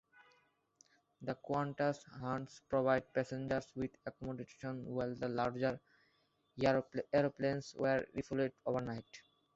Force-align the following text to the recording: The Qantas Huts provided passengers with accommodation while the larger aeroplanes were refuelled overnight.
The 1.21 1.35
Qantas 1.47 1.99
Huts 2.19 2.61
provided 2.67 3.13
passengers 3.13 3.67
with 3.75 3.91
accommodation 4.07 4.83
while 4.87 5.13
the 5.13 5.29
larger 5.29 5.79
aeroplanes 7.13 7.75
were 7.75 8.03
refuelled 8.17 8.53
overnight. 8.65 9.21